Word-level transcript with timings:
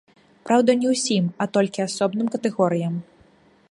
Праўда, 0.49 0.75
не 0.81 0.87
ўсім, 0.93 1.29
а 1.45 1.49
толькі 1.59 1.87
асобным 1.87 2.27
катэгорыям. 2.37 2.95